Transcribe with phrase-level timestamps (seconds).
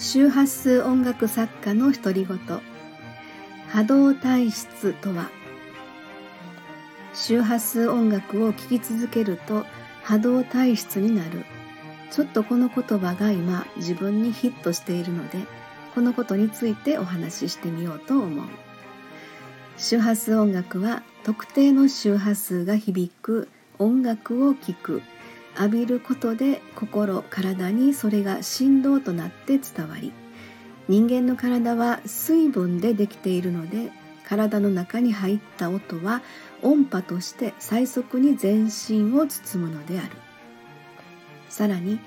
[0.00, 2.38] 周波数音楽作家の独り言。
[3.68, 5.28] 波動体質とは
[7.12, 9.66] 周波数音楽を聴き続けると
[10.04, 11.44] 波動体質になる。
[12.12, 15.38] ちょっとこの言葉が今自分にヒットしているので
[15.96, 18.44] このことについてお話ししてみようと思う。
[19.78, 23.48] 周波数音楽は特定の周波数が響く
[23.80, 25.02] 音楽を聴く。
[25.58, 30.12] 浴びることで心体にそれが振動となって伝わり
[30.88, 33.90] 人間の体は水分でできているので
[34.24, 36.22] 体の中に入った音は
[36.62, 40.10] 音波として最速に全身を包むのである。
[41.48, 41.98] さらに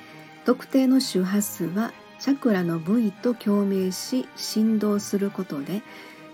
[0.46, 5.82] 特定の周波数はチャクラの部位と共鳴し振動することで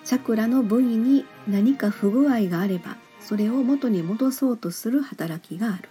[0.04, 5.90] チャクラの部位に何か不具合があればそれを元に戻そうとする働きがある。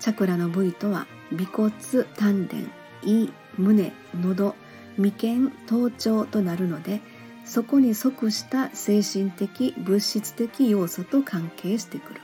[0.00, 1.72] チャクラの部位とは尾骨
[2.16, 2.56] 丹田
[3.02, 4.54] 胃胸喉
[4.96, 7.00] 眉間頭頂となるので
[7.44, 12.20] そこに即した精神的物質的要素と関係してくる。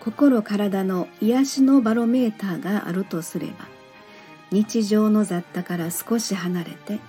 [0.00, 3.66] 心体の癒しのバロメーターがあるとすれば
[4.52, 7.00] 日常の雑多から少し離れて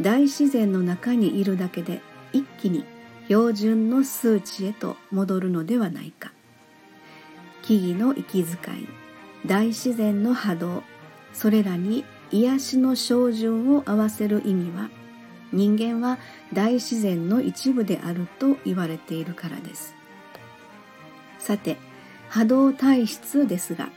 [0.00, 2.00] 大自然の中にいるだけで
[2.32, 2.86] 一気に
[3.26, 6.32] 標準の数値へと戻るのではないか。
[7.68, 8.88] 木々の息遣い
[9.44, 10.82] 大自然の波動
[11.34, 14.88] それらに癒しの照準を合わせる意味は
[15.52, 16.18] 人間は
[16.54, 19.94] 大自然の一部であると言われているからです。
[21.38, 21.76] さて
[22.30, 23.90] 波動体質ですが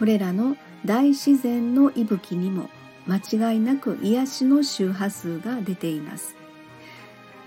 [0.00, 2.68] これらの大自然の息吹にも
[3.06, 3.18] 間
[3.52, 6.34] 違いなく癒しの周波数が出ています。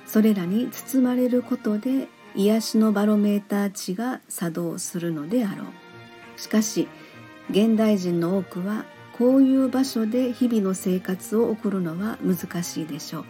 [0.05, 2.07] それらに包まれることで
[2.39, 6.39] 癒しのバロメーター値が作動するのであろう。
[6.39, 6.87] しかし
[7.49, 8.85] 現代人の多くは
[9.17, 13.25] こういう場所で日々の生活を送るのは難しいでしょう。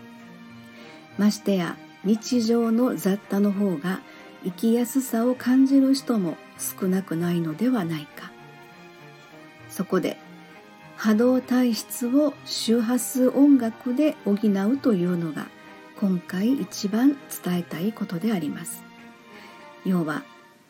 [1.17, 4.01] ましてや日常の雑多の方が
[4.43, 8.31] 生きやすさを感じる人も少なくないのではないか。
[9.71, 10.17] そこで
[10.97, 15.47] 波動体質を周波数音楽で補うというのが
[15.99, 18.87] 今回一番伝えたいことであります。
[19.85, 20.23] 要は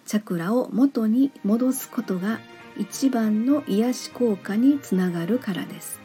[0.05, 2.39] チャクラを元に戻すことが
[2.77, 5.99] 一番の癒し効果につながるからです。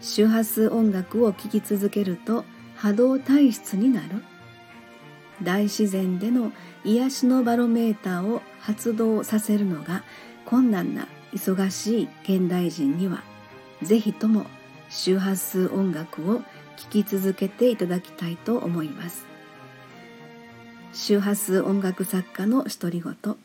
[0.00, 2.44] 周波数音楽を聴き続けると
[2.76, 4.24] 波動体質になる。
[5.42, 6.52] 大自然での
[6.84, 10.02] 癒しのバロメーターを発動させるのが
[10.44, 13.22] 困難な忙しい現代人には
[13.82, 14.46] 是非とも
[14.88, 16.42] 周波数音楽を
[16.76, 19.29] 聴き続けていただきたいと思います。
[20.92, 23.36] 周波数音楽作家の独り言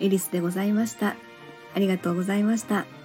[0.00, 1.16] エリスでございました
[1.74, 2.99] ありがとうございました。